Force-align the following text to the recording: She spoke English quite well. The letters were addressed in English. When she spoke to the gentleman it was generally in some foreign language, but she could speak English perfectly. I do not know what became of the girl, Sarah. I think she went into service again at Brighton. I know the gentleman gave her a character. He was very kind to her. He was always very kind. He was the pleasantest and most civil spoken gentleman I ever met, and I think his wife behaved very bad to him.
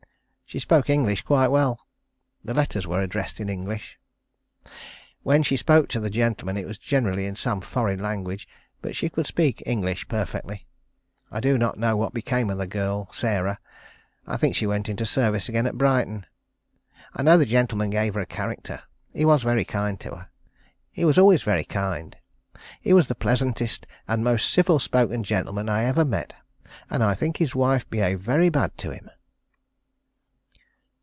She 0.51 0.59
spoke 0.59 0.89
English 0.89 1.21
quite 1.21 1.47
well. 1.47 1.79
The 2.43 2.53
letters 2.53 2.85
were 2.85 2.99
addressed 2.99 3.39
in 3.39 3.47
English. 3.47 3.97
When 5.23 5.43
she 5.43 5.55
spoke 5.55 5.87
to 5.87 5.99
the 6.01 6.09
gentleman 6.09 6.57
it 6.57 6.67
was 6.67 6.77
generally 6.77 7.25
in 7.25 7.37
some 7.37 7.61
foreign 7.61 8.01
language, 8.01 8.49
but 8.81 8.93
she 8.93 9.07
could 9.07 9.25
speak 9.25 9.63
English 9.65 10.09
perfectly. 10.09 10.67
I 11.31 11.39
do 11.39 11.57
not 11.57 11.79
know 11.79 11.95
what 11.95 12.13
became 12.13 12.49
of 12.49 12.57
the 12.57 12.67
girl, 12.67 13.09
Sarah. 13.13 13.59
I 14.27 14.35
think 14.35 14.57
she 14.57 14.67
went 14.67 14.89
into 14.89 15.05
service 15.05 15.47
again 15.47 15.65
at 15.65 15.77
Brighton. 15.77 16.25
I 17.13 17.23
know 17.23 17.37
the 17.37 17.45
gentleman 17.45 17.89
gave 17.89 18.15
her 18.15 18.19
a 18.19 18.25
character. 18.25 18.81
He 19.13 19.23
was 19.23 19.43
very 19.43 19.63
kind 19.63 19.97
to 20.01 20.09
her. 20.15 20.29
He 20.91 21.05
was 21.05 21.17
always 21.17 21.43
very 21.43 21.63
kind. 21.63 22.17
He 22.81 22.91
was 22.91 23.07
the 23.07 23.15
pleasantest 23.15 23.87
and 24.05 24.21
most 24.21 24.53
civil 24.53 24.79
spoken 24.79 25.23
gentleman 25.23 25.69
I 25.69 25.85
ever 25.85 26.03
met, 26.03 26.33
and 26.89 27.05
I 27.05 27.15
think 27.15 27.37
his 27.37 27.55
wife 27.55 27.89
behaved 27.89 28.23
very 28.23 28.49
bad 28.49 28.77
to 28.79 28.91
him. 28.91 29.09